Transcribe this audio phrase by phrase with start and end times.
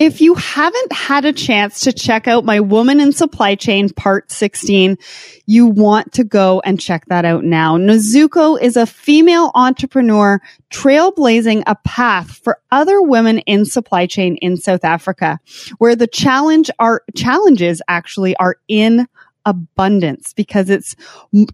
[0.00, 4.32] If you haven't had a chance to check out my Woman in Supply Chain Part
[4.32, 4.96] 16,
[5.44, 7.76] you want to go and check that out now.
[7.76, 10.40] Nozuko is a female entrepreneur
[10.70, 15.38] trailblazing a path for other women in supply chain in South Africa,
[15.76, 19.06] where the challenge are challenges actually are in
[19.44, 20.96] abundance because it's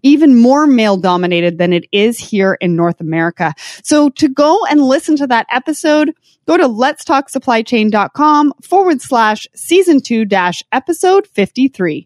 [0.03, 3.53] even more male dominated than it is here in North America.
[3.83, 6.13] So to go and listen to that episode,
[6.47, 12.05] go to letstalksupplychain.com forward slash season two dash episode 53.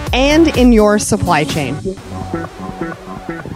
[0.13, 1.75] and in your supply chain.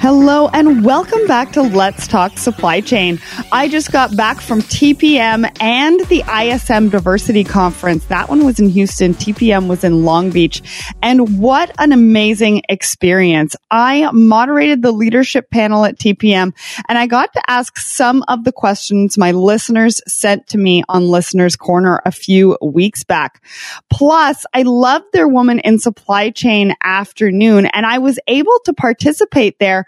[0.05, 3.19] Hello and welcome back to Let's Talk Supply Chain.
[3.51, 8.05] I just got back from TPM and the ISM Diversity Conference.
[8.05, 9.15] That one was in Houston.
[9.15, 10.61] TPM was in Long Beach.
[11.01, 13.55] And what an amazing experience.
[13.71, 16.53] I moderated the leadership panel at TPM
[16.87, 21.07] and I got to ask some of the questions my listeners sent to me on
[21.07, 23.43] Listeners Corner a few weeks back.
[23.89, 29.57] Plus, I loved their Woman in Supply Chain afternoon and I was able to participate
[29.57, 29.87] there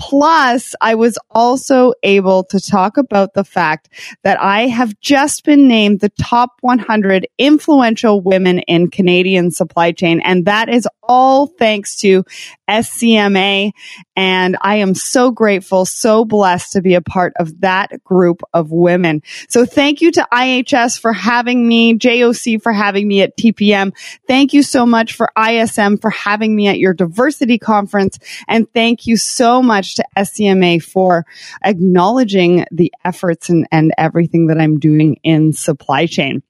[0.00, 3.90] Plus, I was also able to talk about the fact
[4.24, 10.22] that I have just been named the top 100 influential women in Canadian supply chain.
[10.24, 12.24] And that is all thanks to
[12.68, 13.72] SCMA.
[14.16, 18.70] And I am so grateful, so blessed to be a part of that group of
[18.70, 19.22] women.
[19.48, 23.92] So thank you to IHS for having me, JOC for having me at TPM.
[24.28, 28.18] Thank you so much for ISM for having me at your diversity conference.
[28.46, 31.26] And thank you so much to SCMA for
[31.64, 36.42] acknowledging the efforts and, and everything that I'm doing in supply chain.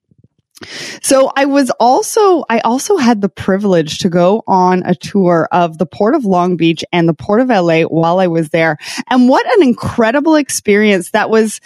[1.01, 5.77] So I was also, I also had the privilege to go on a tour of
[5.77, 8.77] the Port of Long Beach and the Port of LA while I was there.
[9.09, 11.59] And what an incredible experience that was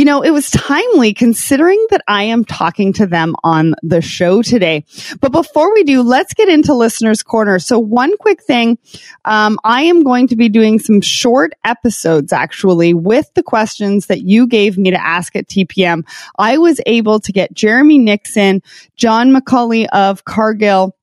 [0.00, 4.40] you know, it was timely considering that I am talking to them on the show
[4.40, 4.86] today.
[5.20, 7.58] But before we do, let's get into listeners corner.
[7.58, 8.78] So one quick thing.
[9.26, 14.22] Um, I am going to be doing some short episodes actually with the questions that
[14.22, 16.08] you gave me to ask at TPM.
[16.38, 18.62] I was able to get Jeremy Nixon,
[18.96, 20.96] John McCulley of Cargill,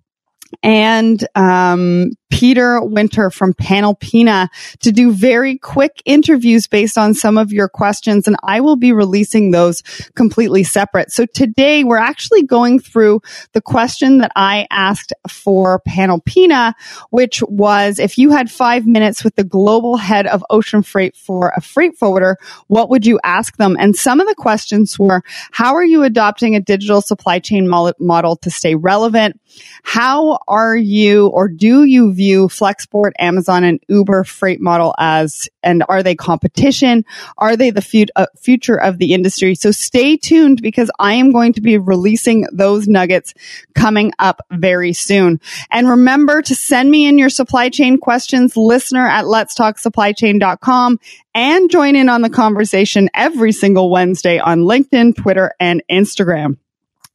[0.64, 4.50] and um, Peter Winter from Panalpina
[4.80, 8.28] to do very quick interviews based on some of your questions.
[8.28, 9.82] And I will be releasing those
[10.16, 11.12] completely separate.
[11.12, 13.22] So today we're actually going through
[13.54, 16.74] the question that I asked for Panalpina,
[17.10, 21.54] which was if you had five minutes with the global head of ocean freight for
[21.56, 23.78] a freight forwarder, what would you ask them?
[23.80, 28.36] And some of the questions were, how are you adopting a digital supply chain model
[28.38, 29.40] to stay relevant?
[29.84, 35.84] How are you or do you view Flexport, Amazon, and Uber freight model as, and
[35.88, 37.06] are they competition?
[37.38, 39.56] Are they the fut- uh, future of the industry?
[39.56, 43.34] So stay tuned because I am going to be releasing those nuggets
[43.76, 45.40] coming up very soon.
[45.72, 51.00] And remember to send me in your supply chain questions, listener at letstalksupplychain.com
[51.36, 56.58] and join in on the conversation every single Wednesday on LinkedIn, Twitter, and Instagram.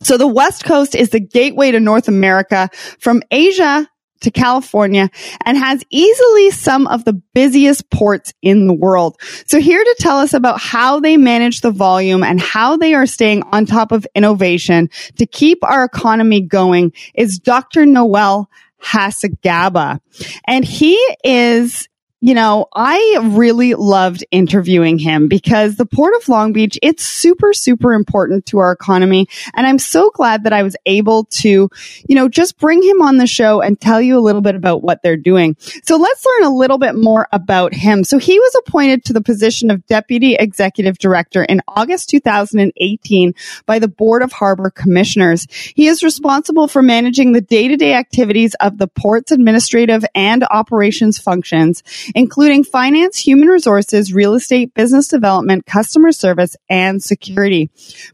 [0.02, 3.88] So the West Coast is the gateway to North America from Asia
[4.22, 5.10] to California
[5.44, 9.20] and has easily some of the busiest ports in the world.
[9.46, 13.06] So here to tell us about how they manage the volume and how they are
[13.06, 17.86] staying on top of innovation to keep our economy going is Dr.
[17.86, 18.48] Noel
[18.82, 20.00] Hacegaba.
[20.46, 20.94] And he
[21.24, 21.88] is
[22.22, 27.52] you know, I really loved interviewing him because the Port of Long Beach, it's super,
[27.52, 29.26] super important to our economy.
[29.54, 31.68] And I'm so glad that I was able to,
[32.08, 34.84] you know, just bring him on the show and tell you a little bit about
[34.84, 35.56] what they're doing.
[35.82, 38.04] So let's learn a little bit more about him.
[38.04, 43.34] So he was appointed to the position of Deputy Executive Director in August 2018
[43.66, 45.48] by the Board of Harbor Commissioners.
[45.50, 51.82] He is responsible for managing the day-to-day activities of the port's administrative and operations functions
[52.14, 57.70] including finance, human resources, real estate, business development, customer service, and security.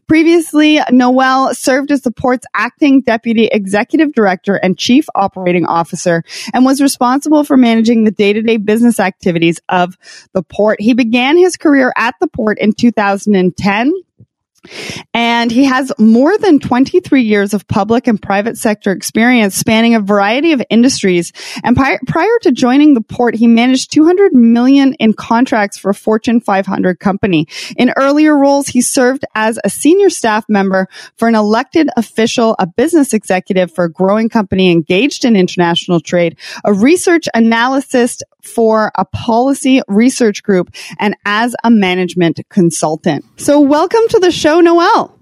[0.07, 6.23] Previously, Noel served as the port's acting deputy executive director and chief operating officer
[6.53, 9.97] and was responsible for managing the day-to-day business activities of
[10.33, 10.81] the port.
[10.81, 13.93] He began his career at the port in 2010
[15.13, 19.99] And he has more than 23 years of public and private sector experience spanning a
[19.99, 21.31] variety of industries.
[21.63, 21.99] And prior,
[22.41, 27.47] to joining the port, he managed 200 million in contracts for a Fortune 500 company.
[27.77, 32.67] In earlier roles, he served as a senior staff member for an elected official, a
[32.67, 39.03] business executive for a growing company engaged in international trade, a research analyst for a
[39.05, 43.25] policy research group, and as a management consultant.
[43.37, 45.19] So welcome to the show, Noel.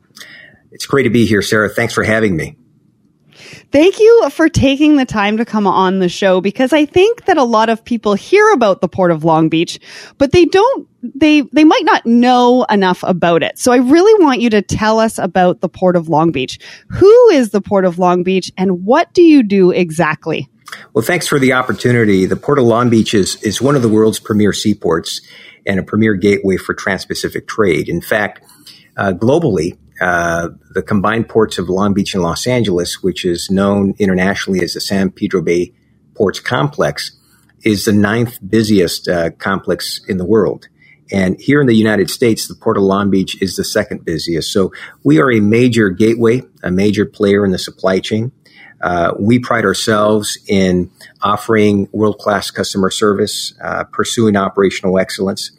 [0.72, 1.70] It's great to be here, Sarah.
[1.70, 2.58] Thanks for having me.
[3.72, 7.38] Thank you for taking the time to come on the show because I think that
[7.38, 9.80] a lot of people hear about the Port of Long Beach,
[10.18, 13.60] but they don't, they, they might not know enough about it.
[13.60, 16.60] So I really want you to tell us about the Port of Long Beach.
[16.92, 20.50] Who is the Port of Long Beach and what do you do exactly?
[20.94, 22.26] Well, thanks for the opportunity.
[22.26, 25.22] The Port of Long Beach is, is one of the world's premier seaports
[25.66, 27.90] and a premier gateway for trans-Pacific trade.
[27.90, 28.44] In fact,
[28.98, 34.62] globally, uh, the combined ports of Long Beach and Los Angeles, which is known internationally
[34.62, 35.74] as the San Pedro Bay
[36.16, 37.18] Ports Complex,
[37.64, 40.68] is the ninth busiest uh, complex in the world.
[41.12, 44.52] And here in the United States, the Port of Long Beach is the second busiest.
[44.52, 44.72] So
[45.04, 48.32] we are a major gateway, a major player in the supply chain.
[48.82, 50.92] Uh, we pride ourselves in
[51.22, 55.52] offering world class customer service, uh, pursuing operational excellence,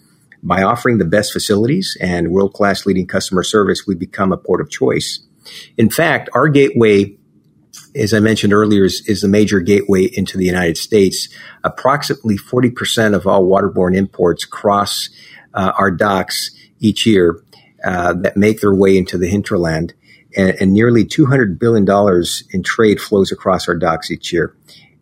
[0.43, 4.61] by offering the best facilities and world class leading customer service, we become a port
[4.61, 5.21] of choice.
[5.77, 7.17] In fact, our gateway,
[7.95, 11.29] as I mentioned earlier, is, is the major gateway into the United States.
[11.65, 15.09] Approximately 40% of all waterborne imports cross
[15.55, 16.51] uh, our docks
[16.81, 17.43] each year
[17.85, 19.95] uh, that make their way into the hinterland.
[20.37, 21.87] And, and nearly $200 billion
[22.53, 24.55] in trade flows across our docks each year.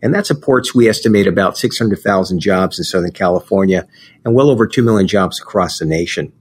[0.06, 3.88] And that supports, we estimate, about 600,000 jobs in Southern California
[4.24, 6.32] and well over 2 million jobs across the nation.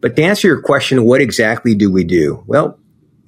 [0.00, 2.42] But to answer your question, what exactly do we do?
[2.48, 2.76] Well,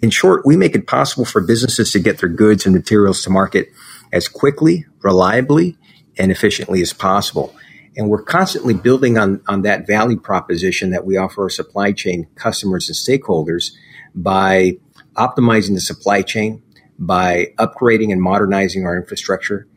[0.02, 3.30] in short, we make it possible for businesses to get their goods and materials to
[3.30, 3.68] market
[4.12, 5.78] as quickly, reliably,
[6.18, 7.54] and efficiently as possible.
[7.96, 12.26] And we're constantly building on, on that value proposition that we offer our supply chain
[12.34, 13.70] customers and stakeholders
[14.16, 14.78] by
[15.14, 16.64] optimizing the supply chain,
[16.98, 19.68] by upgrading and modernizing our infrastructure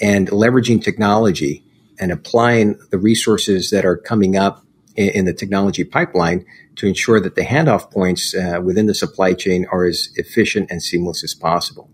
[0.00, 1.64] and leveraging technology
[1.98, 4.64] and applying the resources that are coming up
[4.96, 6.44] in, in the technology pipeline
[6.76, 10.82] to ensure that the handoff points uh, within the supply chain are as efficient and
[10.82, 11.90] seamless as possible.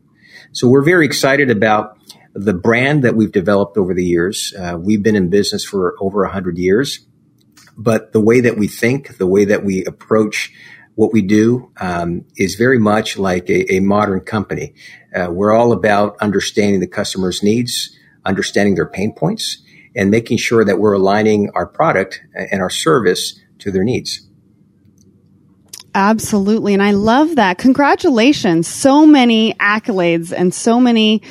[0.53, 1.97] So we're very excited about
[2.35, 4.55] the brand that we've developed over the years.
[4.59, 7.07] Uh, we've been in business for over 100 years,
[7.77, 10.53] but the way that we think, the way that we approach
[10.95, 14.75] what we do um, is very much like a, a modern company.
[15.15, 19.63] Uh, we're all about understanding the customer's needs, understanding their pain points,
[19.97, 24.27] and making sure that we're aligning our product and our service to their needs.
[25.95, 26.75] Absolutely.
[26.75, 27.59] And I love that.
[27.59, 28.69] Congratulations.
[28.69, 31.23] So many accolades and so many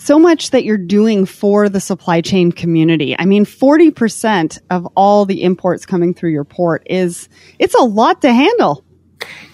[0.00, 3.16] so much that you're doing for the supply chain community.
[3.18, 7.28] I mean, 40% of all the imports coming through your port is,
[7.58, 8.84] it's a lot to handle.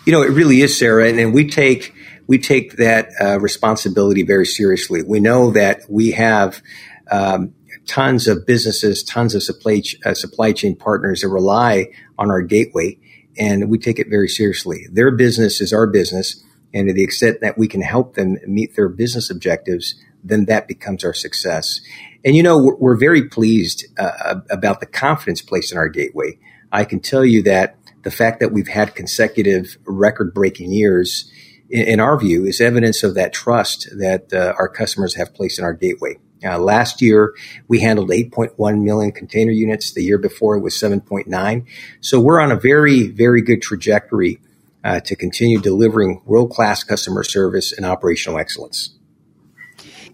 [0.05, 1.95] You know, it really is, Sarah, and, and we take
[2.27, 5.03] we take that uh, responsibility very seriously.
[5.03, 6.63] We know that we have
[7.11, 7.55] um,
[7.87, 11.89] tons of businesses, tons of supply ch- uh, supply chain partners that rely
[12.19, 12.99] on our gateway,
[13.39, 14.87] and we take it very seriously.
[14.91, 18.77] Their business is our business, and to the extent that we can help them meet
[18.77, 21.81] their business objectives, then that becomes our success.
[22.25, 26.39] And you know, we're, we're very pleased uh, about the confidence placed in our gateway.
[26.73, 31.31] I can tell you that the fact that we've had consecutive record breaking years,
[31.69, 35.59] in, in, our view, is evidence of that trust that uh, our customers have placed
[35.59, 36.19] in our gateway.
[36.45, 37.35] Uh, last year,
[37.69, 39.93] we handled 8.1 million container units.
[39.93, 41.67] The year before, it was 7.9.
[42.01, 44.41] So we're on a very, very good trajectory
[44.85, 48.95] uh, to continue delivering world class customer service and operational excellence.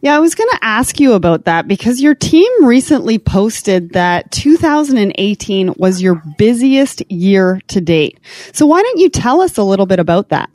[0.03, 4.31] Yeah, I was going to ask you about that because your team recently posted that
[4.33, 8.19] 2018 was your busiest year to date.
[8.53, 10.49] So why don't you tell us a little bit about that?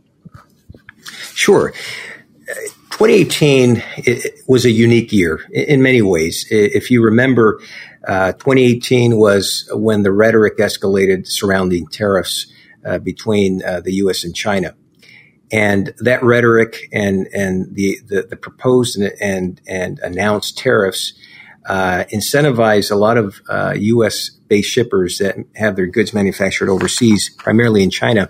[1.35, 1.73] Sure.
[2.91, 3.83] 2018
[4.47, 6.47] was a unique year in many ways.
[6.49, 7.61] If you remember,
[8.07, 12.47] uh, 2018 was when the rhetoric escalated surrounding tariffs
[12.83, 14.23] uh, between uh, the U.S.
[14.23, 14.75] and China
[15.51, 21.13] and that rhetoric and and the the, the proposed and, and, and announced tariffs
[21.65, 24.29] uh, incentivize a lot of uh, U.S.
[24.29, 28.29] based shippers that have their goods manufactured overseas, primarily in China,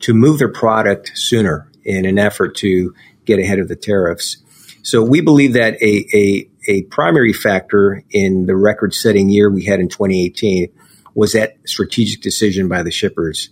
[0.00, 2.94] to move their product sooner in an effort to
[3.24, 4.38] get ahead of the tariffs.
[4.82, 9.64] So we believe that a, a, a primary factor in the record setting year we
[9.64, 10.68] had in 2018
[11.14, 13.50] was that strategic decision by the shippers.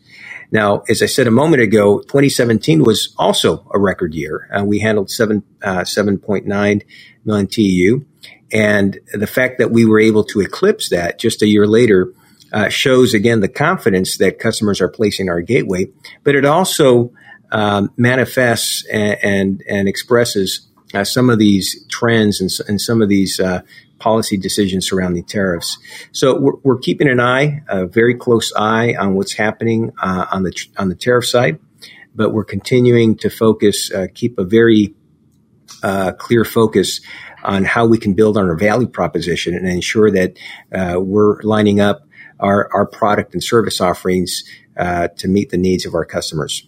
[0.52, 4.48] Now, as I said a moment ago, 2017 was also a record year.
[4.54, 6.82] Uh, we handled 7, uh, 7.9
[7.24, 8.04] million TEU.
[8.52, 12.12] And the fact that we were able to eclipse that just a year later
[12.52, 15.86] uh, shows again the confidence that customers are placing our gateway,
[16.22, 17.12] but it also
[17.50, 23.08] um, manifests and, and, and expresses uh, some of these trends and, and some of
[23.08, 23.62] these uh,
[24.02, 25.78] policy decisions surrounding tariffs.
[26.10, 30.42] So we're, we're, keeping an eye, a very close eye on what's happening uh, on
[30.42, 31.60] the on the tariff side,
[32.12, 34.94] but we're continuing to focus, uh, keep a very
[35.84, 37.00] uh, clear focus
[37.44, 40.36] on how we can build on our value proposition and ensure that
[40.74, 42.02] uh, we're lining up
[42.40, 44.42] our, our product and service offerings
[44.76, 46.66] uh, to meet the needs of our customers.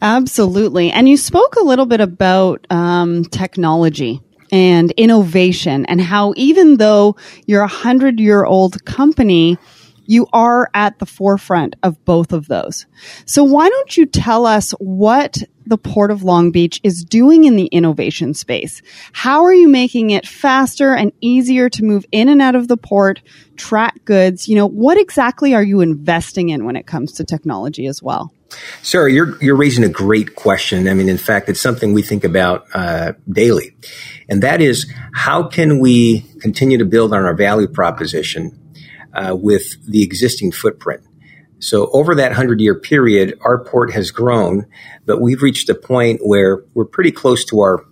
[0.00, 0.90] Absolutely.
[0.90, 4.20] And you spoke a little bit about um, technology
[4.54, 9.58] and innovation and how even though you're a hundred year old company,
[10.06, 12.86] you are at the forefront of both of those.
[13.26, 17.56] So why don't you tell us what the Port of Long Beach is doing in
[17.56, 18.80] the innovation space?
[19.12, 22.76] How are you making it faster and easier to move in and out of the
[22.76, 23.22] port,
[23.56, 24.46] track goods?
[24.46, 28.32] You know, what exactly are you investing in when it comes to technology as well?
[28.82, 30.88] Sarah, you're you're raising a great question.
[30.88, 33.76] I mean, in fact, it's something we think about uh, daily,
[34.28, 38.58] and that is how can we continue to build on our value proposition
[39.14, 41.02] uh, with the existing footprint.
[41.60, 44.66] So over that 100 year period, our port has grown,
[45.06, 47.84] but we've reached a point where we're pretty close to our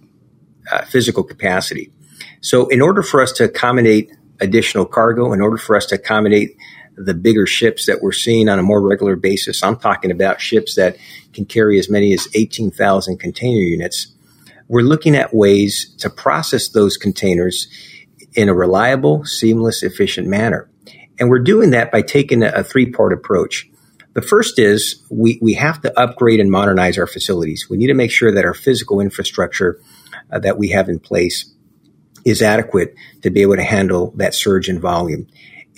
[0.71, 1.91] uh, physical capacity.
[2.41, 6.57] So in order for us to accommodate additional cargo, in order for us to accommodate
[6.97, 10.75] the bigger ships that we're seeing on a more regular basis, I'm talking about ships
[10.77, 10.97] that
[11.33, 14.15] can carry as many as 18,000 container units.
[14.69, 17.69] We're looking at ways to process those containers
[18.35, 20.69] in a reliable, seamless, efficient manner.
[21.19, 23.69] And we're doing that by taking a, three part approach.
[24.15, 27.69] The first is we, we have to upgrade and modernize our facilities.
[27.71, 29.81] We need to make sure that our physical infrastructure
[30.31, 31.53] uh, that we have in place
[32.25, 35.27] is adequate to be able to handle that surge in volume.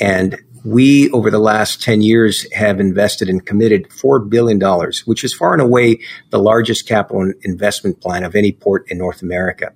[0.00, 4.59] And we, over the last 10 years, have invested and committed $4 billion,
[5.04, 9.21] which is far and away the largest capital investment plan of any port in North
[9.21, 9.73] America.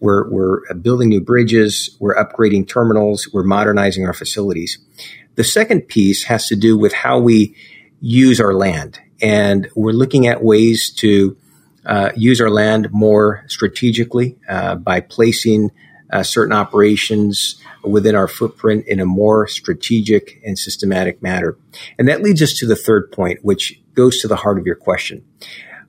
[0.00, 1.96] We're, we're building new bridges.
[2.00, 3.28] We're upgrading terminals.
[3.32, 4.78] We're modernizing our facilities.
[5.34, 7.54] The second piece has to do with how we
[8.00, 9.00] use our land.
[9.20, 11.36] And we're looking at ways to
[11.84, 15.70] uh, use our land more strategically uh, by placing
[16.10, 21.56] uh, certain operations within our footprint in a more strategic and systematic manner.
[21.98, 24.76] And that leads us to the third point, which goes to the heart of your
[24.76, 25.24] question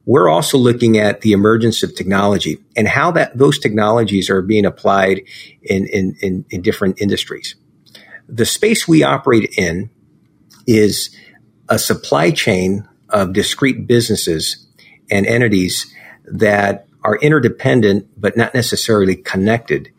[0.06, 4.66] we're also looking at the emergence of technology and how that those technologies are being
[4.66, 5.22] applied
[5.64, 7.56] in, in, in, in different industries.
[8.30, 9.90] The space we operate in
[10.68, 11.16] is
[11.70, 14.68] a supply chain of discrete businesses
[15.10, 15.92] and entities
[16.26, 19.92] that are interdependent but not necessarily connected.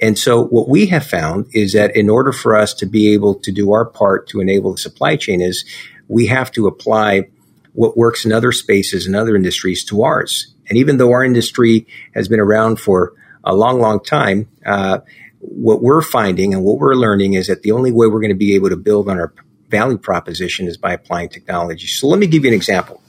[0.00, 3.34] And so what we have found is that in order for us to be able
[3.36, 5.64] to do our part to enable the supply chain is
[6.08, 7.28] we have to apply
[7.72, 10.54] what works in other spaces and other industries to ours.
[10.68, 13.12] And even though our industry has been around for
[13.44, 15.00] a long, long time, uh,
[15.40, 18.34] what we're finding and what we're learning is that the only way we're going to
[18.34, 19.32] be able to build on our
[19.68, 21.86] value proposition is by applying technology.
[21.86, 23.02] So let me give you an example.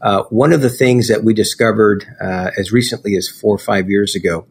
[0.00, 3.88] Uh, one of the things that we discovered uh, as recently as four or five
[3.88, 4.46] years ago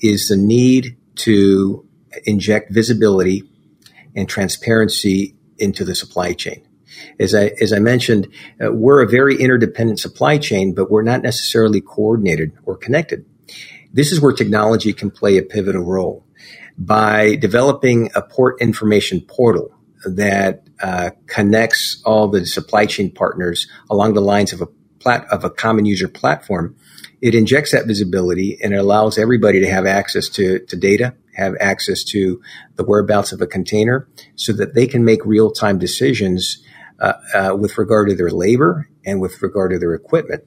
[0.00, 1.86] is the need to
[2.24, 3.42] inject visibility
[4.14, 6.66] and transparency into the supply chain.
[7.20, 8.28] As I, as I mentioned,
[8.62, 13.24] uh, we're a very interdependent supply chain, but we're not necessarily coordinated or connected.
[13.92, 16.24] This is where technology can play a pivotal role.
[16.76, 19.74] By developing a port information portal
[20.04, 24.66] that uh, connects all the supply chain partners along the lines of a
[25.00, 26.76] plat- of a common user platform,
[27.20, 31.54] it injects that visibility and it allows everybody to have access to, to data, have
[31.60, 32.40] access to
[32.76, 36.62] the whereabouts of a container so that they can make real time decisions
[37.00, 40.44] uh, uh, with regard to their labor and with regard to their equipment.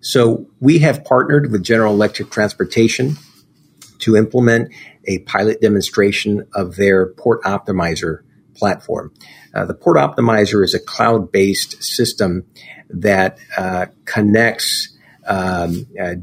[0.00, 3.16] So we have partnered with General Electric Transportation
[4.00, 4.72] to implement
[5.06, 8.20] a pilot demonstration of their Port Optimizer
[8.54, 9.12] platform.
[9.54, 12.44] Uh, the Port Optimizer is a cloud based system
[12.90, 14.96] that uh, connects
[15.28, 16.14] um, uh,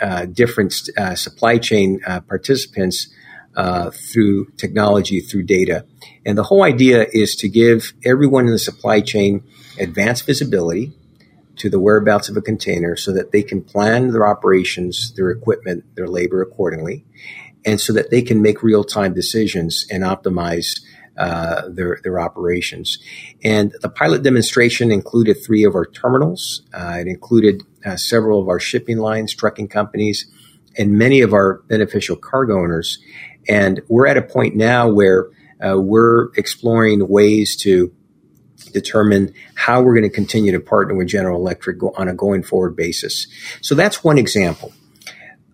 [0.00, 3.08] uh different uh, supply chain participants
[3.92, 5.86] through technology, through data.
[6.26, 9.44] And the whole idea is to give everyone in the supply chain
[9.78, 10.92] advanced visibility
[11.56, 15.84] to the whereabouts of a container so that they can plan their operations, their equipment,
[15.94, 17.04] their labor accordingly,
[17.64, 20.80] and so that they can make real time decisions and optimize
[21.16, 22.98] uh, their their operations.
[23.42, 26.62] And the pilot demonstration included three of our terminals.
[26.72, 30.26] Uh, it included uh, several of our shipping lines, trucking companies,
[30.76, 32.98] and many of our beneficial cargo owners.
[33.48, 35.28] And we're at a point now where
[35.64, 37.94] uh, we're exploring ways to
[38.72, 42.74] determine how we're going to continue to partner with General Electric on a going forward
[42.74, 43.26] basis.
[43.60, 44.72] So that's one example.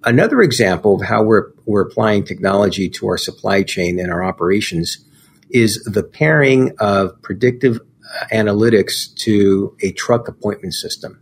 [0.05, 5.05] Another example of how we're, we're applying technology to our supply chain and our operations
[5.51, 11.21] is the pairing of predictive uh, analytics to a truck appointment system.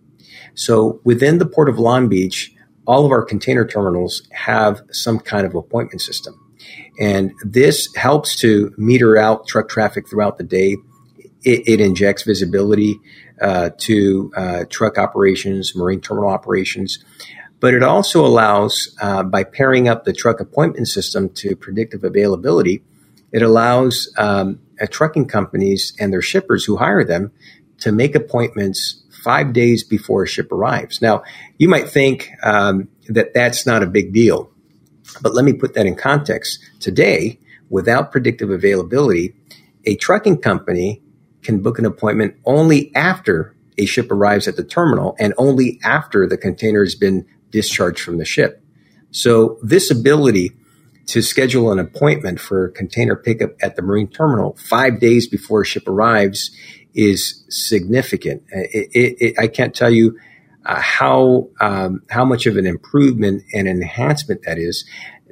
[0.54, 2.52] So within the Port of Long Beach,
[2.86, 6.34] all of our container terminals have some kind of appointment system.
[6.98, 10.76] And this helps to meter out truck traffic throughout the day.
[11.44, 12.98] It, it injects visibility
[13.40, 16.98] uh, to uh, truck operations, marine terminal operations,
[17.60, 22.82] but it also allows, uh, by pairing up the truck appointment system to predictive availability,
[23.32, 27.32] it allows um, trucking companies and their shippers who hire them
[27.78, 31.02] to make appointments five days before a ship arrives.
[31.02, 31.22] Now,
[31.58, 34.50] you might think um, that that's not a big deal,
[35.20, 36.60] but let me put that in context.
[36.80, 39.34] Today, without predictive availability,
[39.84, 41.02] a trucking company
[41.42, 46.26] can book an appointment only after a ship arrives at the terminal and only after
[46.26, 48.62] the container has been discharged from the ship.
[49.10, 50.52] So this ability
[51.08, 55.66] to schedule an appointment for container pickup at the marine terminal five days before a
[55.66, 56.50] ship arrives
[56.94, 58.42] is significant.
[58.50, 60.18] It, it, it, I can't tell you
[60.66, 64.84] uh, how um, how much of an improvement and enhancement that is,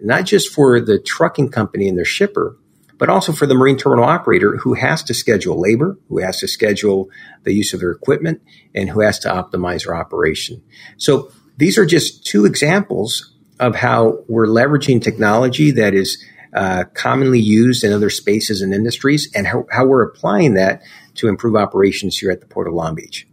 [0.02, 2.56] not just for the trucking company and their shipper,
[2.97, 6.49] but also for the marine terminal operator who has to schedule labor, who has to
[6.49, 7.11] schedule
[7.42, 8.40] the use of their equipment,
[8.75, 10.62] and who has to optimize their operation.
[10.97, 16.22] So these are just two examples of how we're leveraging technology that is
[16.54, 20.82] uh, commonly used in other spaces and industries and how, how we're applying that
[21.14, 23.26] to improve operations here at the Port of Long Beach.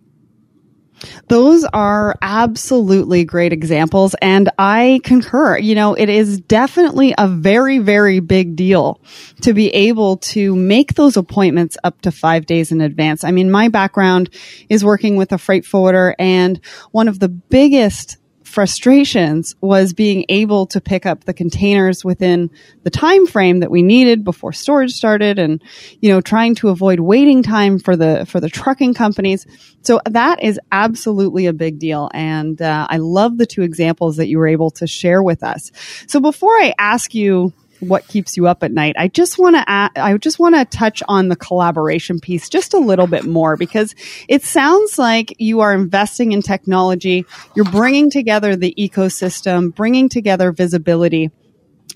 [1.28, 4.16] Those are absolutely great examples.
[4.22, 5.58] And I concur.
[5.58, 9.02] You know, it is definitely a very, very big deal
[9.42, 13.24] to be able to make those appointments up to five days in advance.
[13.24, 14.30] I mean, my background
[14.70, 16.60] is working with a freight forwarder and
[16.92, 18.18] one of the biggest
[18.54, 22.52] frustrations was being able to pick up the containers within
[22.84, 25.60] the time frame that we needed before storage started and
[26.02, 29.48] you know trying to avoid waiting time for the for the trucking companies.
[29.82, 32.12] So that is absolutely a big deal.
[32.14, 35.72] And uh, i love the two examples that you were able to share with us.
[36.06, 38.96] So before i ask you what keeps you up at night.
[38.98, 42.80] I just want to I just want to touch on the collaboration piece just a
[42.80, 43.96] little bit more because
[44.28, 47.26] it sounds like you are investing in technology.
[47.56, 51.32] You're bringing together the ecosystem, bringing together visibility.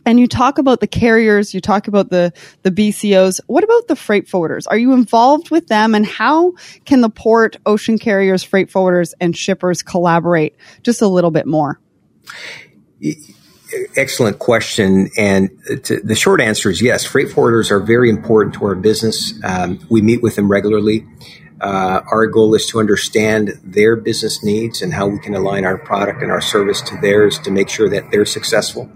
[0.06, 2.32] And you talk about the carriers, you talk about the,
[2.64, 3.42] the BCOs.
[3.48, 4.64] What about the freight forwarders?
[4.70, 5.94] Are you involved with them?
[5.94, 6.54] And how
[6.86, 11.82] can the port, ocean carriers, freight forwarders, and shippers collaborate just a little bit more?
[13.96, 15.10] Excellent question.
[15.18, 15.50] And
[15.84, 17.04] to, the short answer is yes.
[17.04, 19.34] Freight forwarders are very important to our business.
[19.44, 21.06] Um, we meet with them regularly.
[21.60, 25.78] Uh, our goal is to understand their business needs and how we can align our
[25.78, 28.90] product and our service to theirs to make sure that they're successful.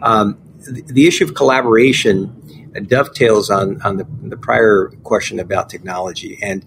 [0.00, 6.38] Um, the, the, issue of collaboration dovetails on, on the, the prior question about technology.
[6.40, 6.64] And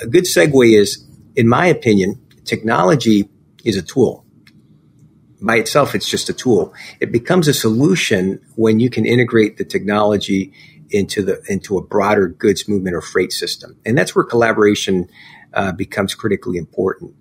[0.00, 1.04] a good segue is,
[1.34, 3.28] in my opinion, technology
[3.64, 4.21] is a tool
[5.42, 6.74] by itself, it's just a tool.
[7.00, 10.52] It becomes a solution when you can integrate the technology
[10.90, 15.08] into the into a broader goods movement or freight system, and that's where collaboration
[15.54, 17.14] uh, becomes critically important.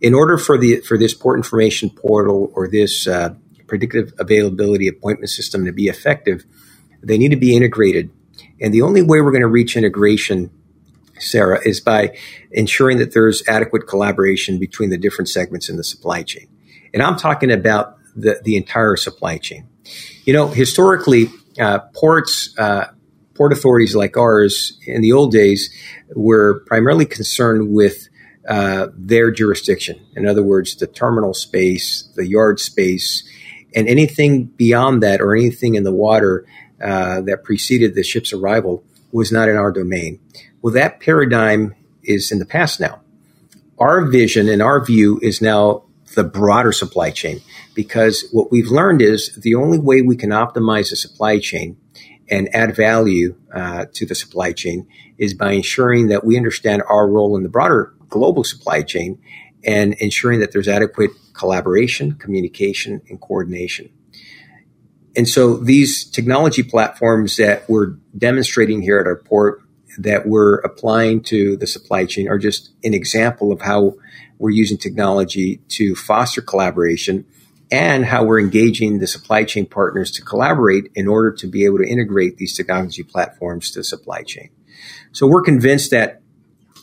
[0.00, 3.34] In order for the for this port information portal or this uh,
[3.66, 6.44] predictive availability appointment system to be effective,
[7.02, 8.10] they need to be integrated.
[8.60, 10.50] And the only way we're going to reach integration,
[11.18, 12.16] Sarah, is by
[12.50, 16.48] ensuring that there's adequate collaboration between the different segments in the supply chain.
[16.96, 19.68] And I'm talking about the, the entire supply chain.
[20.24, 21.28] You know, historically,
[21.60, 22.86] uh, ports, uh,
[23.34, 25.68] port authorities like ours in the old days
[26.14, 28.08] were primarily concerned with
[28.48, 30.00] uh, their jurisdiction.
[30.16, 33.28] In other words, the terminal space, the yard space,
[33.74, 36.46] and anything beyond that or anything in the water
[36.82, 38.82] uh, that preceded the ship's arrival
[39.12, 40.18] was not in our domain.
[40.62, 43.02] Well, that paradigm is in the past now.
[43.78, 45.82] Our vision and our view is now
[46.16, 47.40] the broader supply chain.
[47.74, 51.76] Because what we've learned is the only way we can optimize the supply chain
[52.28, 57.08] and add value uh, to the supply chain is by ensuring that we understand our
[57.08, 59.20] role in the broader global supply chain
[59.64, 63.90] and ensuring that there's adequate collaboration, communication, and coordination.
[65.14, 69.62] and so these technology platforms that we're demonstrating here at our port
[69.98, 73.94] that we're applying to the supply chain are just an example of how
[74.38, 77.24] we're using technology to foster collaboration
[77.70, 81.78] and how we're engaging the supply chain partners to collaborate in order to be able
[81.78, 84.50] to integrate these technology platforms to supply chain.
[85.12, 86.22] So we're convinced that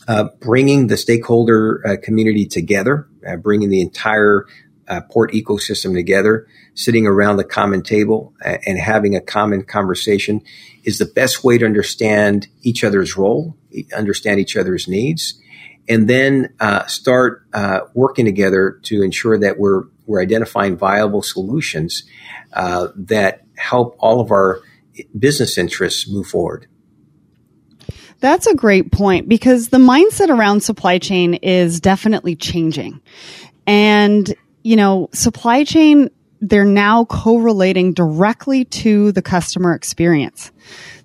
[0.06, 4.46] uh, bringing the stakeholder uh, community together, uh, bringing the entire
[4.86, 10.42] uh, port ecosystem together, sitting around the common table uh, and having a common conversation
[10.84, 13.56] is the best way to understand each other's role,
[13.96, 15.40] understand each other's needs,
[15.88, 22.04] and then uh, start uh, working together to ensure that we're we're identifying viable solutions
[22.52, 24.60] uh, that help all of our
[25.18, 26.66] business interests move forward.
[28.20, 33.00] That's a great point because the mindset around supply chain is definitely changing.
[33.66, 36.10] And, you know, supply chain,
[36.46, 40.52] they're now correlating directly to the customer experience.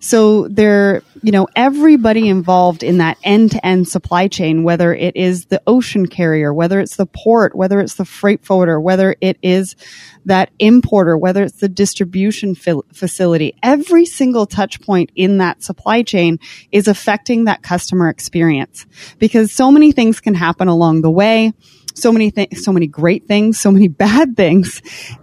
[0.01, 5.15] So they're, you know, everybody involved in that end to end supply chain, whether it
[5.15, 9.37] is the ocean carrier, whether it's the port, whether it's the freight forwarder, whether it
[9.41, 9.77] is
[10.25, 16.39] that importer, whether it's the distribution facility, every single touch point in that supply chain
[16.71, 18.85] is affecting that customer experience
[19.19, 21.53] because so many things can happen along the way
[22.01, 24.81] so many things, so many great things, so many bad things.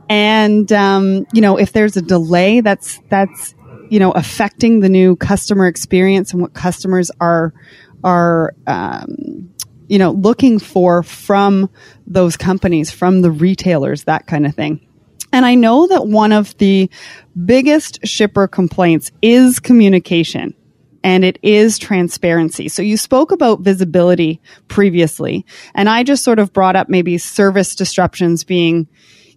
[0.08, 3.54] And, um, you know, if there's a delay, that's, that's
[3.88, 7.54] you know, affecting the new customer experience and what customers are,
[8.02, 9.50] are, um,
[9.88, 11.70] you know, looking for from
[12.06, 14.80] those companies, from the retailers, that kind of thing.
[15.32, 16.90] And I know that one of the
[17.44, 20.54] biggest shipper complaints is communication
[21.06, 22.68] and it is transparency.
[22.68, 27.76] So you spoke about visibility previously, and I just sort of brought up maybe service
[27.76, 28.88] disruptions being,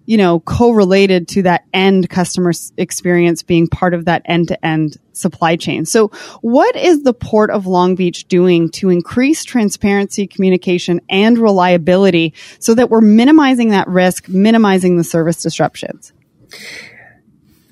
[0.07, 4.97] you know, correlated to that end customer experience being part of that end to end
[5.13, 5.85] supply chain.
[5.85, 6.07] So
[6.41, 12.73] what is the Port of Long Beach doing to increase transparency, communication, and reliability so
[12.73, 16.13] that we're minimizing that risk, minimizing the service disruptions?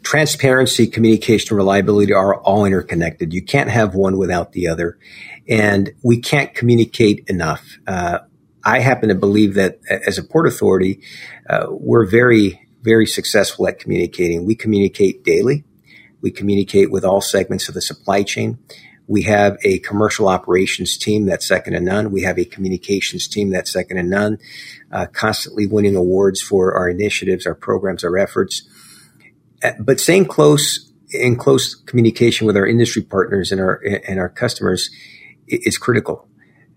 [0.07, 3.33] Transparency, communication, reliability are all interconnected.
[3.33, 4.97] You can't have one without the other.
[5.49, 7.77] And we can't communicate enough.
[7.85, 8.19] Uh,
[8.63, 11.01] I happen to believe that as a port authority,
[11.49, 14.45] uh, we're very, very successful at communicating.
[14.45, 15.65] We communicate daily.
[16.21, 18.59] We communicate with all segments of the supply chain.
[19.07, 22.11] We have a commercial operations team that's second to none.
[22.11, 24.37] We have a communications team that's second to none,
[24.89, 28.69] uh, constantly winning awards for our initiatives, our programs, our efforts.
[29.79, 34.89] But staying close in close communication with our industry partners and our and our customers
[35.47, 36.27] is critical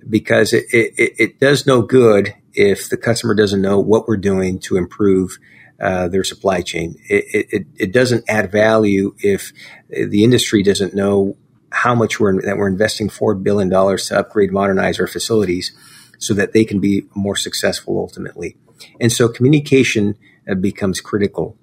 [0.08, 4.58] because it, it, it does no good if the customer doesn't know what we're doing
[4.60, 5.38] to improve
[5.80, 6.96] uh, their supply chain.
[7.08, 9.52] It, it, it, doesn't add value if
[9.88, 11.36] the industry doesn't know
[11.72, 15.72] how much we're that we're investing four billion dollars to upgrade, modernize our facilities,
[16.18, 18.56] so that they can be more successful ultimately.
[19.00, 20.16] And so communication
[20.50, 21.56] uh, becomes critical,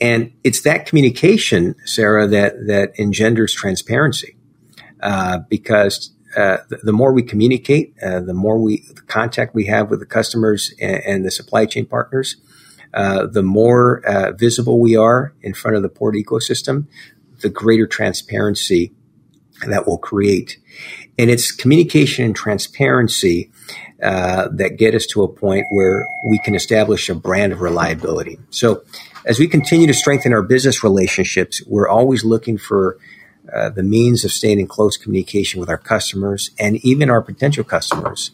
[0.00, 4.36] and it's that communication, Sarah, that that engenders transparency,
[5.00, 9.66] uh, because uh, the, the, more we communicate, uh, the more we the contact we
[9.66, 12.36] have with the customers and, and the supply chain partners,
[12.92, 16.86] uh, the more uh, visible we are in front of the port ecosystem,
[17.40, 18.92] the greater transparency
[19.66, 20.58] that will create.
[21.18, 23.50] And it's communication and transparency
[24.02, 28.38] uh, that get us to a point where we can establish a brand of reliability.
[28.50, 28.82] So,
[29.24, 32.98] as we continue to strengthen our business relationships, we're always looking for
[33.52, 37.64] uh, the means of staying in close communication with our customers and even our potential
[37.64, 38.32] customers.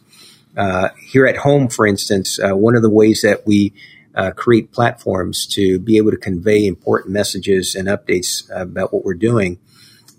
[0.57, 3.73] Uh, here at home, for instance, uh, one of the ways that we
[4.17, 9.15] uh, create platforms to be able to convey important messages and updates about what we're
[9.15, 9.59] doing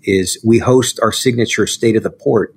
[0.04, 2.54] is we host our signature State of the Port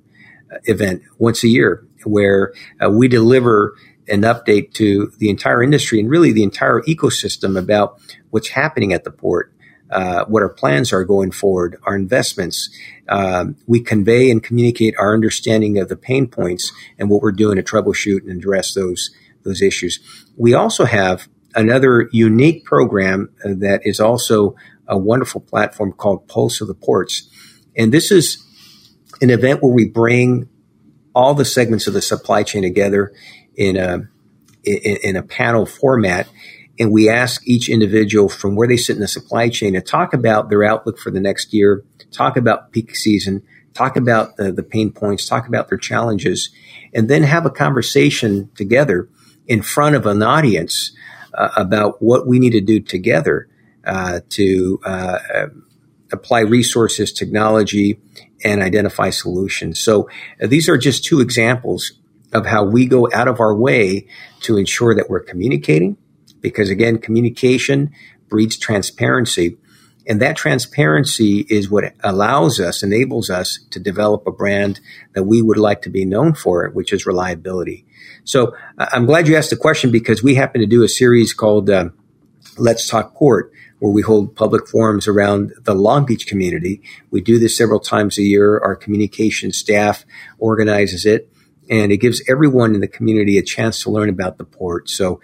[0.50, 2.54] uh, event once a year, where
[2.88, 3.74] we deliver
[4.08, 9.04] an update to the entire industry and really the entire ecosystem about what's happening at
[9.04, 9.52] the port
[9.90, 12.70] uh, what our plans are going forward, our investments.
[13.08, 17.56] Um, we convey and communicate our understanding of the pain points and what we're doing
[17.56, 19.10] to troubleshoot and address those
[19.44, 20.00] those issues.
[20.36, 24.56] We also have another unique program that is also
[24.88, 27.28] a wonderful platform called Pulse of the Ports,
[27.76, 28.44] and this is
[29.20, 30.48] an event where we bring
[31.14, 33.12] all the segments of the supply chain together
[33.56, 34.08] in a
[34.64, 36.28] in, in a panel format
[36.78, 40.12] and we ask each individual from where they sit in the supply chain to talk
[40.12, 43.42] about their outlook for the next year, talk about peak season,
[43.74, 46.50] talk about the, the pain points, talk about their challenges,
[46.92, 49.08] and then have a conversation together
[49.46, 50.92] in front of an audience
[51.34, 53.48] uh, about what we need to do together
[53.86, 55.18] uh, to uh,
[56.12, 57.98] apply resources, technology,
[58.44, 59.80] and identify solutions.
[59.80, 60.08] So
[60.42, 61.92] uh, these are just two examples
[62.32, 64.06] of how we go out of our way
[64.40, 65.96] to ensure that we're communicating,
[66.40, 67.92] because again, communication
[68.28, 69.56] breeds transparency.
[70.08, 74.80] And that transparency is what allows us, enables us to develop a brand
[75.14, 77.84] that we would like to be known for, which is reliability.
[78.22, 81.70] So I'm glad you asked the question because we happen to do a series called
[81.70, 81.90] uh,
[82.56, 86.82] Let's Talk Port, where we hold public forums around the Long Beach community.
[87.10, 88.58] We do this several times a year.
[88.60, 90.04] Our communication staff
[90.38, 91.30] organizes it
[91.70, 94.88] and it gives everyone in the community a chance to learn about the port.
[94.88, 95.20] So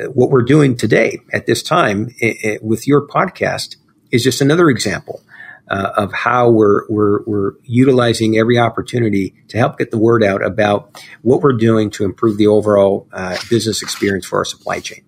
[0.00, 2.14] uh, what we're doing today at this time
[2.62, 3.76] with your podcast
[4.10, 5.22] is just another example
[5.68, 10.44] uh, of how we're, we're, we're utilizing every opportunity to help get the word out
[10.44, 15.04] about what we're doing to improve the overall uh, business experience for our supply chain.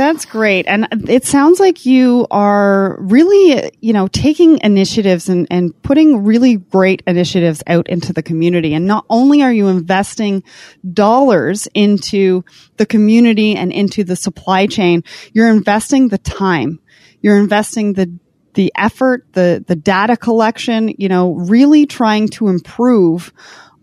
[0.00, 0.64] That's great.
[0.66, 6.56] And it sounds like you are really, you know, taking initiatives and, and putting really
[6.56, 8.72] great initiatives out into the community.
[8.72, 10.42] And not only are you investing
[10.90, 12.46] dollars into
[12.78, 16.80] the community and into the supply chain, you're investing the time.
[17.20, 18.10] You're investing the
[18.54, 23.34] the effort, the the data collection, you know, really trying to improve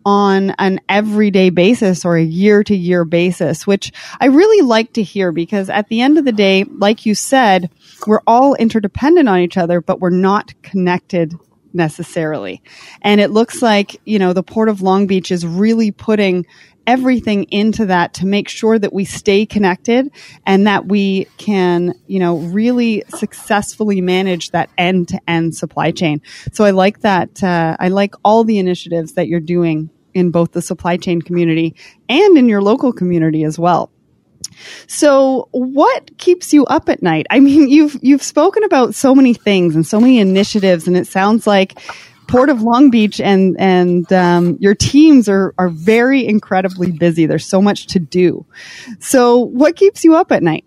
[0.08, 3.92] on an everyday basis or a year to year basis, which
[4.22, 7.70] I really like to hear because at the end of the day, like you said,
[8.08, 11.34] we're all interdependent on each other, but we're not connected
[11.74, 12.64] necessarily.
[13.02, 16.46] And it looks like, you know, the Port of Long Beach is really putting
[16.88, 20.10] everything into that to make sure that we stay connected
[20.46, 26.22] and that we can, you know, really successfully manage that end to end supply chain.
[26.54, 27.44] So I like that.
[27.44, 31.76] Uh, I like all the initiatives that you're doing in both the supply chain community
[32.10, 33.92] and in your local community as well.
[34.88, 37.28] So what keeps you up at night?
[37.30, 41.08] I mean, you've you've spoken about so many things and so many initiatives and it
[41.08, 41.80] sounds like
[42.28, 47.26] Port of Long Beach and and um, your teams are are very incredibly busy.
[47.26, 48.46] There's so much to do.
[49.00, 50.66] So, what keeps you up at night?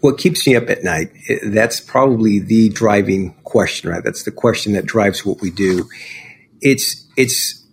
[0.00, 1.10] What keeps me up at night?
[1.42, 4.04] That's probably the driving question, right?
[4.04, 5.88] That's the question that drives what we do.
[6.60, 7.64] It's it's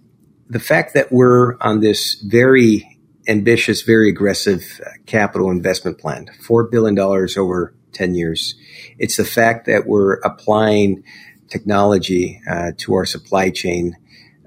[0.50, 6.70] the fact that we're on this very ambitious, very aggressive uh, capital investment plan, $4
[6.70, 8.56] billion over 10 years.
[8.98, 11.04] It's the fact that we're applying
[11.48, 13.96] technology uh, to our supply chain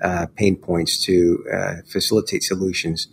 [0.02, 3.09] uh, pain points to uh, facilitate solutions.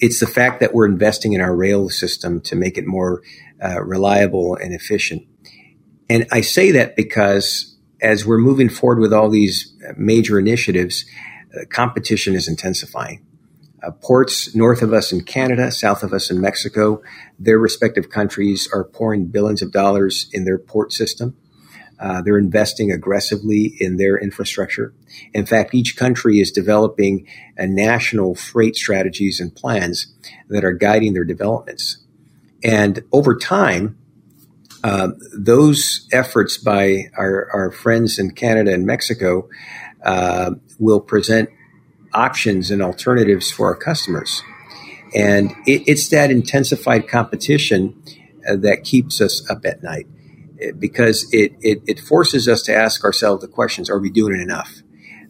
[0.00, 3.22] It's the fact that we're investing in our rail system to make it more
[3.62, 5.22] uh, reliable and efficient.
[6.08, 11.04] And I say that because as we're moving forward with all these major initiatives,
[11.54, 13.24] uh, competition is intensifying.
[13.82, 17.02] Uh, ports north of us in Canada, south of us in Mexico,
[17.38, 21.36] their respective countries are pouring billions of dollars in their port system.
[21.98, 24.92] Uh, they're investing aggressively in their infrastructure.
[25.34, 30.12] In fact, each country is developing a national freight strategies and plans
[30.48, 31.98] that are guiding their developments.
[32.64, 33.98] And over time,
[34.84, 39.48] uh, those efforts by our, our, friends in Canada and Mexico
[40.04, 41.48] uh, will present
[42.12, 44.42] options and alternatives for our customers.
[45.14, 48.02] And it, it's that intensified competition
[48.48, 50.06] uh, that keeps us up at night
[50.78, 54.82] because it, it, it, forces us to ask ourselves the questions are we doing enough?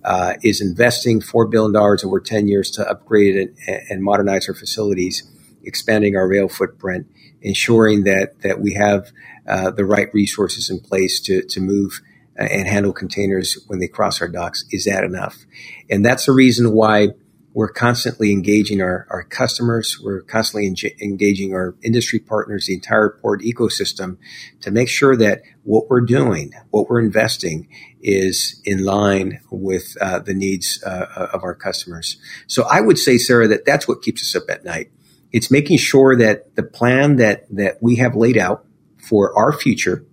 [0.04, 3.56] Uh, is investing $4 billion over 10 years to upgrade and,
[3.88, 5.30] and modernize our facilities,
[5.62, 7.06] expanding our rail footprint,
[7.40, 9.12] ensuring that, that we have
[9.46, 12.00] uh, the right resources in place to, to move
[12.38, 14.64] uh, and handle containers when they cross our docks.
[14.70, 15.44] Is that enough?
[15.90, 17.09] And that's the reason why
[17.55, 20.00] we're constantly engaging our, our customers.
[20.02, 24.16] We're constantly en- engaging our industry partners, the entire port ecosystem
[24.62, 27.68] to make sure that what we're doing, what we're investing
[28.00, 32.16] is in line with uh, the needs uh, of our customers.
[32.46, 34.90] So I would say, Sarah, that that's what keeps us up at night.
[35.31, 38.64] It's making sure that the plan that, that we have laid out
[39.02, 40.06] for our future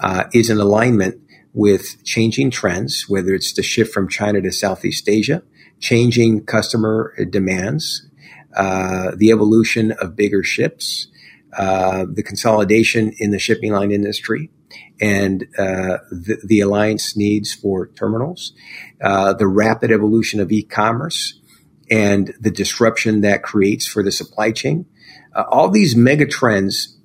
[0.00, 1.20] uh, is in alignment
[1.54, 5.42] with changing trends, whether it's the shift from China to Southeast Asia,
[5.80, 8.06] changing customer demands,
[8.56, 11.08] uh, the evolution of bigger ships,
[11.56, 14.50] uh, the consolidation in the shipping line industry,
[15.00, 18.52] and uh, the, the, alliance needs for terminals,
[19.02, 21.40] uh, the rapid evolution of e-commerce,
[21.90, 24.86] and the disruption that creates for the supply chain.
[25.34, 26.95] Uh, all these mega trends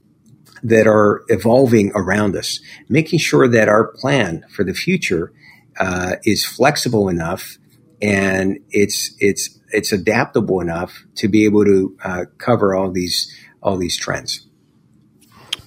[0.63, 5.33] that are evolving around us, making sure that our plan for the future
[5.79, 7.57] uh, is flexible enough
[8.01, 13.77] and it's it's it's adaptable enough to be able to uh, cover all these all
[13.77, 14.47] these trends.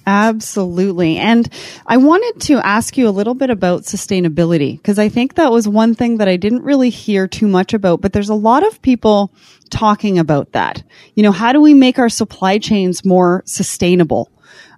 [0.07, 1.17] Absolutely.
[1.17, 1.49] And
[1.87, 5.67] I wanted to ask you a little bit about sustainability because I think that was
[5.67, 8.83] one thing that I didn't really hear too much about, but there's a lot of
[8.83, 9.33] people
[9.71, 10.83] talking about that.
[11.15, 14.29] You know, how do we make our supply chains more sustainable?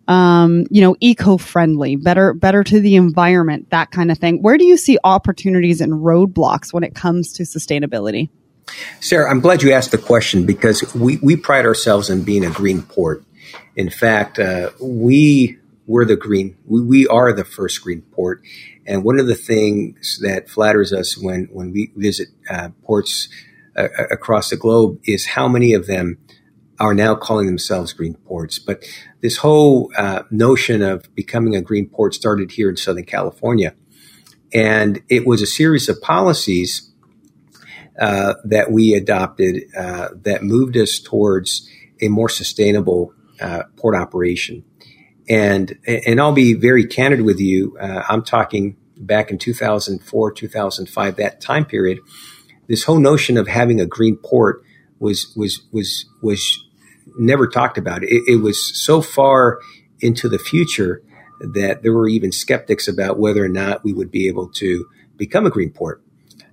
[0.07, 4.41] Um, you know, eco-friendly, better, better to the environment, that kind of thing.
[4.41, 8.29] Where do you see opportunities and roadblocks when it comes to sustainability?
[9.01, 12.49] Sarah, I'm glad you asked the question because we, we pride ourselves in being a
[12.49, 13.23] green port.
[13.75, 18.41] In fact, uh, we were the green, we, we are the first green port.
[18.85, 23.27] And one of the things that flatters us when, when we visit uh, ports
[23.75, 26.17] uh, across the globe is how many of them
[26.79, 28.59] are now calling themselves green ports.
[28.59, 28.83] But
[29.21, 33.73] this whole uh, notion of becoming a green port started here in Southern California.
[34.53, 36.91] And it was a series of policies
[37.99, 41.67] uh, that we adopted uh, that moved us towards
[42.01, 44.63] a more sustainable uh, port operation.
[45.27, 47.77] And and I'll be very candid with you.
[47.77, 51.99] Uh, I'm talking back in 2004, 2005, that time period.
[52.67, 54.63] This whole notion of having a green port
[54.99, 56.66] was was was was
[57.17, 58.03] never talked about.
[58.03, 59.59] It, it was so far
[59.99, 61.03] into the future
[61.39, 65.45] that there were even skeptics about whether or not we would be able to become
[65.45, 66.01] a green port.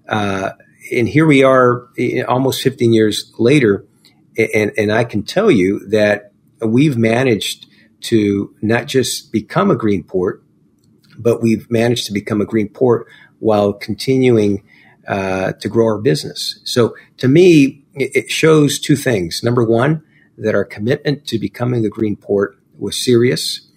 [0.09, 0.51] Uh,
[0.93, 1.89] and here we are
[2.29, 3.87] almost 15 years later.
[4.37, 7.67] And, and I can tell you that we've managed
[8.03, 10.43] to not just become a green port,
[11.17, 13.07] but we've managed to become a green port
[13.39, 14.63] while continuing
[15.09, 16.61] uh, to grow our business.
[16.65, 19.43] So to me, it shows two things.
[19.43, 20.03] Number one,
[20.39, 23.69] that our commitment to becoming a green port was serious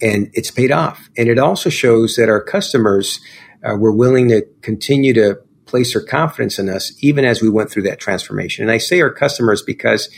[0.00, 1.08] and it's paid off.
[1.16, 3.20] And it also shows that our customers
[3.64, 7.70] uh, were willing to continue to place their confidence in us even as we went
[7.70, 8.62] through that transformation.
[8.62, 10.08] And I say our customers because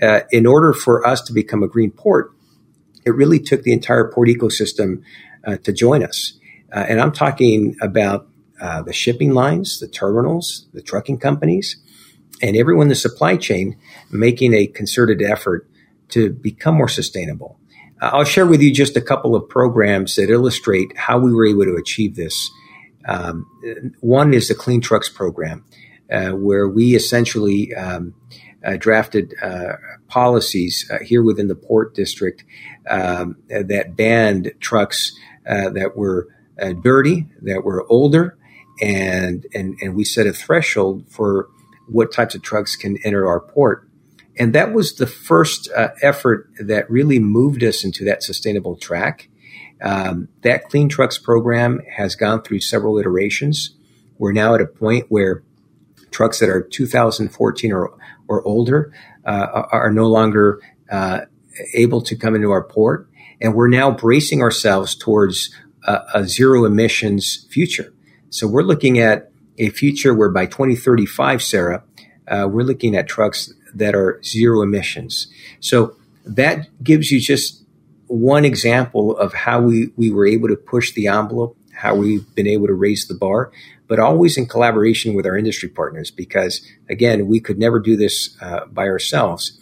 [0.00, 2.32] uh, in order for us to become a green port,
[3.06, 5.02] it really took the entire port ecosystem
[5.46, 6.38] uh, to join us.
[6.72, 8.28] Uh, and I'm talking about
[8.60, 11.81] uh, the shipping lines, the terminals, the trucking companies,
[12.42, 13.76] and everyone in the supply chain
[14.10, 15.68] making a concerted effort
[16.08, 17.58] to become more sustainable.
[18.00, 21.46] Uh, I'll share with you just a couple of programs that illustrate how we were
[21.46, 22.50] able to achieve this
[23.06, 23.46] um,
[24.00, 25.64] one is the Clean Trucks program,
[26.10, 28.14] uh, where we essentially um,
[28.64, 29.74] uh, drafted uh,
[30.08, 32.44] policies uh, here within the port district
[32.88, 35.12] um, that banned trucks
[35.44, 36.28] that were
[36.82, 38.38] dirty, that were older,
[38.80, 41.48] and, and and we set a threshold for
[41.92, 43.88] what types of trucks can enter our port.
[44.38, 45.68] And that was the first
[46.00, 49.28] effort that really moved us into that sustainable track.
[49.82, 53.74] Um, that Clean Trucks program has gone through several iterations.
[54.16, 55.42] We're now at a point where
[56.12, 57.92] trucks that are 2014 or,
[58.28, 58.92] or older
[59.24, 61.22] uh, are no longer uh,
[61.74, 63.08] able to come into our port.
[63.40, 65.52] And we're now bracing ourselves towards
[65.84, 67.92] a, a zero emissions future.
[68.30, 71.84] So we're looking at a future where by 2035, Sarah,
[72.28, 75.26] uh, we're looking at trucks that are zero emissions.
[75.60, 77.62] So that gives you just
[78.06, 82.46] one example of how we, we were able to push the envelope, how we've been
[82.46, 83.50] able to raise the bar,
[83.88, 88.36] but always in collaboration with our industry partners because, again, we could never do this
[88.40, 89.58] uh, by ourselves.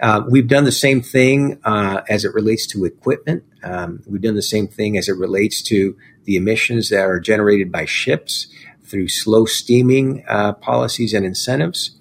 [0.00, 3.44] Uh, we've done the same thing uh, as it relates to equipment.
[3.62, 7.70] Um, we've done the same thing as it relates to the emissions that are generated
[7.70, 8.48] by ships
[8.84, 11.96] through slow steaming uh, policies and incentives.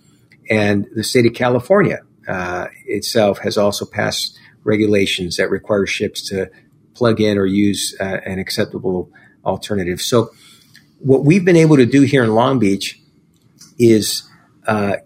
[0.50, 6.50] And the state of California uh, itself has also passed regulations that require ships to
[6.94, 9.10] plug in or use uh, an acceptable
[9.46, 10.02] alternative.
[10.02, 10.32] So,
[11.00, 13.00] what we've been able to do here in Long Beach
[13.78, 14.24] is
[14.68, 14.98] uh,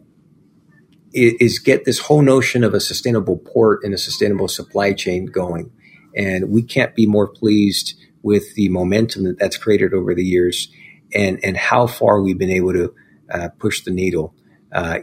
[1.13, 5.71] is get this whole notion of a sustainable port and a sustainable supply chain going,
[6.15, 10.71] and we can't be more pleased with the momentum that that's created over the years,
[11.13, 12.93] and and how far we've been able to
[13.31, 14.33] uh, push the needle.
[14.71, 14.99] Uh,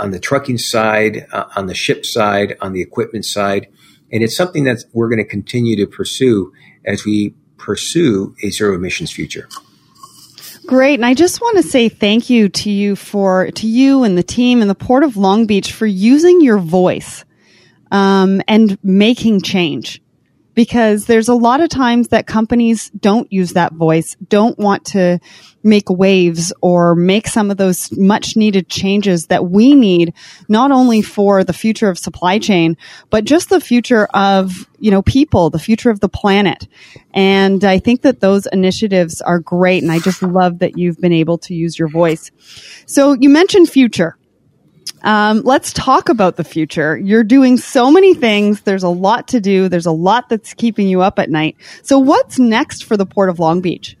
[0.00, 3.68] on the trucking side, uh, on the ship side, on the equipment side.
[4.12, 6.52] And it's something that we're going to continue to pursue
[6.84, 9.48] as we pursue a zero emissions future.
[10.66, 10.94] Great.
[10.94, 14.22] And I just want to say thank you to you for, to you and the
[14.22, 17.24] team and the Port of Long Beach for using your voice,
[17.90, 20.02] um, and making change
[20.54, 25.18] because there's a lot of times that companies don't use that voice, don't want to
[25.62, 30.12] make waves or make some of those much needed changes that we need,
[30.48, 32.76] not only for the future of supply chain,
[33.10, 36.68] but just the future of, you know, people, the future of the planet.
[37.14, 39.82] And I think that those initiatives are great.
[39.82, 42.30] And I just love that you've been able to use your voice.
[42.86, 44.16] So you mentioned future.
[45.02, 46.96] Um, let's talk about the future.
[46.96, 48.62] You're doing so many things.
[48.62, 49.68] There's a lot to do.
[49.68, 51.56] There's a lot that's keeping you up at night.
[51.82, 53.96] So, what's next for the Port of Long Beach?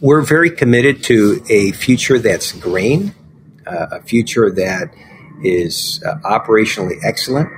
[0.00, 3.14] We're very committed to a future that's green,
[3.66, 4.94] uh, a future that
[5.42, 7.48] is uh, operationally excellent,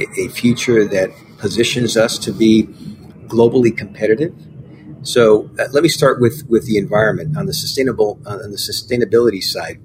[0.00, 2.64] a, a future that positions us to be
[3.26, 4.34] globally competitive.
[5.02, 9.42] So uh, let me start with, with the environment on the sustainable on the sustainability
[9.42, 9.80] side.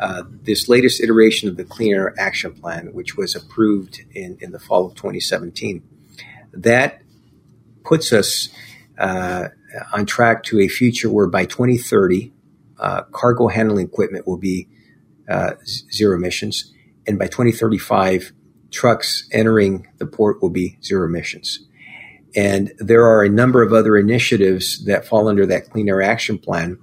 [0.00, 4.52] Uh, this latest iteration of the Clean Air Action Plan, which was approved in, in
[4.52, 5.82] the fall of 2017,
[6.52, 7.02] that
[7.84, 8.48] puts us
[8.98, 9.48] uh,
[9.92, 12.32] on track to a future where by 2030,
[12.78, 14.68] uh, cargo handling equipment will be
[15.28, 15.52] uh,
[15.92, 16.72] zero emissions,
[17.06, 18.32] and by 2035,
[18.70, 21.66] trucks entering the port will be zero emissions.
[22.36, 26.38] And there are a number of other initiatives that fall under that Clean Air Action
[26.38, 26.78] Plan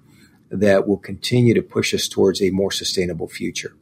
[0.49, 3.75] that will continue to push us towards a more sustainable future.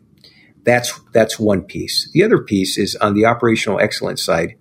[0.64, 2.09] That's, that's one piece.
[2.14, 4.55] The other piece is on the operational excellence side.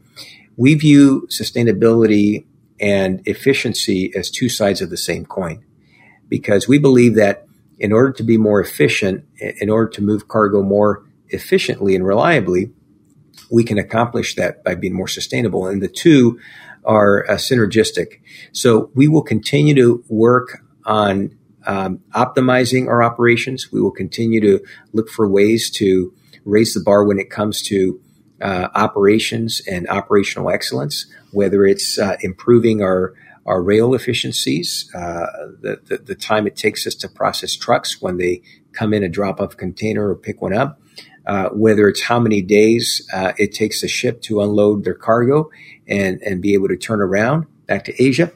[0.57, 2.44] We view sustainability
[2.80, 5.64] and efficiency as two sides of the same coin
[6.28, 7.46] because we believe that
[7.78, 12.70] in order to be more efficient, in order to move cargo more efficiently and reliably,
[13.50, 15.66] we can accomplish that by being more sustainable.
[15.66, 16.38] And the two
[16.84, 18.20] are uh, synergistic.
[18.53, 21.36] So we will continue to work on
[21.66, 23.70] um, optimizing our operations.
[23.72, 26.12] We will continue to look for ways to
[26.44, 28.00] raise the bar when it comes to
[28.40, 35.26] uh, operations and operational excellence, whether it's uh, improving our our rail efficiencies, uh,
[35.60, 38.40] the, the, the time it takes us to process trucks when they
[38.72, 40.80] come in and drop off a container or pick one up,
[41.26, 45.50] uh, whether it's how many days uh, it takes a ship to unload their cargo
[45.88, 48.30] and and be able to turn around back to Asia.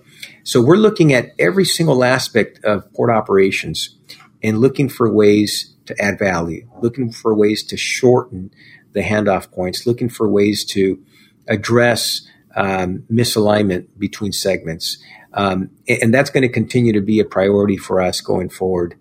[0.46, 3.96] So we're looking at every single aspect of port operations
[4.44, 8.52] and looking for ways to add value, looking for ways to shorten
[8.92, 11.02] the handoff points, looking for ways to
[11.48, 14.98] address um, misalignment between segments.
[15.34, 18.94] Um, and that's going to continue to be a priority for us going forward.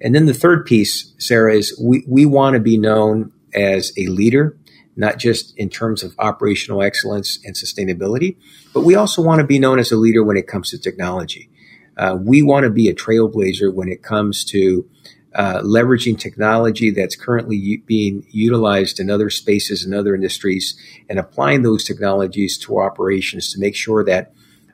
[0.00, 4.08] And then the third piece, Sarah, is we, we want to be known as a
[4.08, 4.57] leader
[4.98, 8.36] not just in terms of operational excellence and sustainability,
[8.74, 11.48] but we also want to be known as a leader when it comes to technology.
[11.96, 14.88] Uh, we want to be a trailblazer when it comes to
[15.36, 20.76] uh, leveraging technology that's currently u- being utilized in other spaces and other industries
[21.08, 24.32] and applying those technologies to operations to make sure that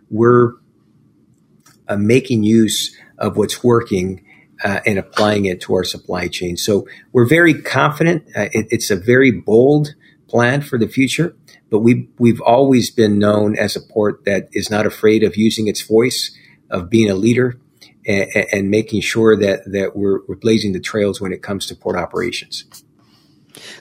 [0.08, 0.52] we're
[1.86, 4.24] uh, making use of what's working
[4.64, 6.56] uh, and applying it to our supply chain.
[6.56, 8.26] So we're very confident.
[8.34, 9.94] Uh, it, it's a very bold
[10.34, 11.36] plan for the future,
[11.70, 15.68] but we we've always been known as a port that is not afraid of using
[15.68, 16.36] its voice,
[16.70, 17.56] of being a leader,
[18.04, 21.76] and, and making sure that that we're, we're blazing the trails when it comes to
[21.76, 22.64] port operations.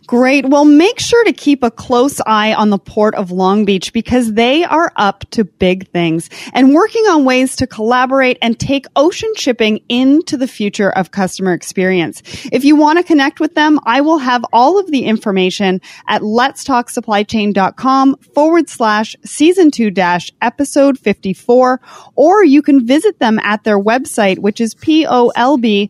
[0.07, 0.45] Great.
[0.47, 4.34] Well, make sure to keep a close eye on the Port of Long Beach because
[4.34, 9.34] they are up to big things and working on ways to collaborate and take ocean
[9.36, 12.21] shipping into the future of customer experience.
[12.51, 16.21] If you want to connect with them, I will have all of the information at
[16.21, 21.80] letstalksupplychain.com forward slash season two dash episode 54,
[22.15, 25.89] or you can visit them at their website, which is POLB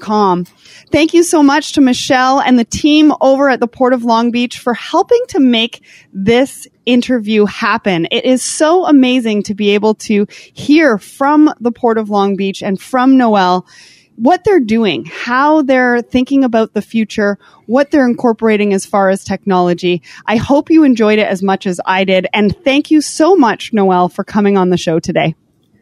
[0.00, 0.44] com.
[0.90, 4.30] Thank you so much to Michelle and the team over at the Port of Long
[4.30, 8.06] Beach for helping to make this interview happen.
[8.10, 12.62] It is so amazing to be able to hear from the Port of Long Beach
[12.62, 13.66] and from Noel
[14.16, 19.22] what they're doing, how they're thinking about the future, what they're incorporating as far as
[19.22, 20.02] technology.
[20.26, 22.26] I hope you enjoyed it as much as I did.
[22.34, 25.36] And thank you so much, Noel, for coming on the show today.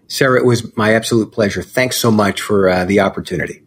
[0.08, 1.62] Sarah, it was my absolute pleasure.
[1.62, 3.62] Thanks so much for uh, the opportunity.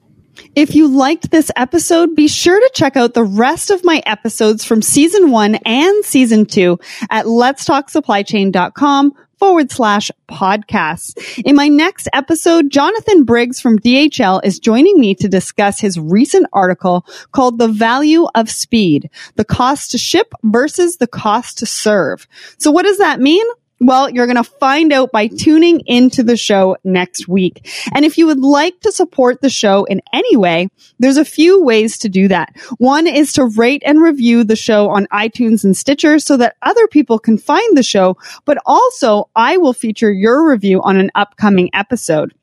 [0.55, 4.65] If you liked this episode, be sure to check out the rest of my episodes
[4.65, 6.79] from season one and season two
[7.09, 11.41] at letstalksupplychain.com forward slash podcasts.
[11.45, 16.47] In my next episode, Jonathan Briggs from DHL is joining me to discuss his recent
[16.51, 22.27] article called The Value of Speed, the cost to ship versus the cost to serve.
[22.57, 23.45] So what does that mean?
[23.79, 27.69] Well, you're going to find out by tuning into the show next week.
[27.93, 30.69] And if you would like to support the show in any way,
[30.99, 32.53] there's a few ways to do that.
[32.77, 36.87] One is to rate and review the show on iTunes and Stitcher so that other
[36.87, 41.69] people can find the show, but also I will feature your review on an upcoming
[41.73, 42.33] episode.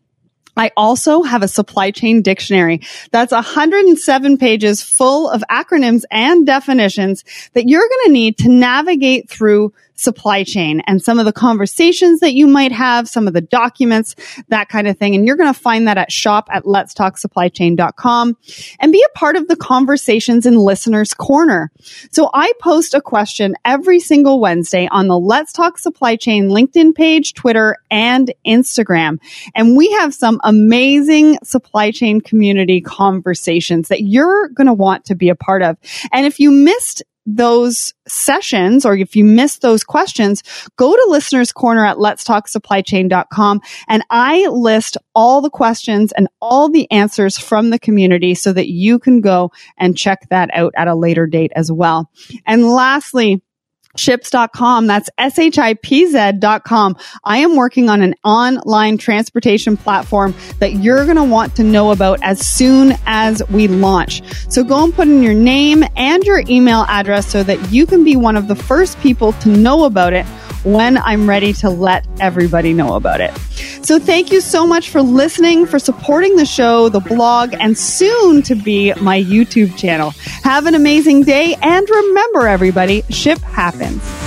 [0.56, 2.80] I also have a supply chain dictionary
[3.10, 9.28] that's 107 pages full of acronyms and definitions that you're going to need to navigate
[9.28, 13.40] through supply chain and some of the conversations that you might have, some of the
[13.40, 14.14] documents,
[14.48, 15.14] that kind of thing.
[15.14, 18.36] And you're going to find that at shop at letstalksupplychain.com
[18.78, 21.70] and be a part of the conversations in listeners corner.
[22.12, 26.94] So I post a question every single Wednesday on the Let's Talk Supply Chain LinkedIn
[26.94, 29.18] page, Twitter, and Instagram.
[29.54, 35.14] And we have some amazing supply chain community conversations that you're going to want to
[35.14, 35.76] be a part of.
[36.12, 40.42] And if you missed those sessions or if you missed those questions,
[40.76, 46.90] go to listeners corner at letstalksupplychain.com and I list all the questions and all the
[46.90, 50.94] answers from the community so that you can go and check that out at a
[50.94, 52.10] later date as well.
[52.46, 53.42] And lastly,
[53.96, 54.86] shipz.com.
[54.86, 56.96] That's S-H-I-P-Z.com.
[57.24, 61.90] I am working on an online transportation platform that you're going to want to know
[61.90, 64.22] about as soon as we launch.
[64.50, 68.04] So go and put in your name and your email address so that you can
[68.04, 70.26] be one of the first people to know about it
[70.66, 73.32] when I'm ready to let everybody know about it.
[73.84, 78.42] So thank you so much for listening, for supporting the show, the blog, and soon
[78.42, 80.10] to be my YouTube channel.
[80.42, 81.54] Have an amazing day.
[81.62, 84.25] And remember, everybody, ship happens.